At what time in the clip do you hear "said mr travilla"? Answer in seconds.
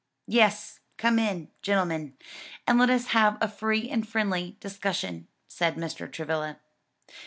5.47-6.57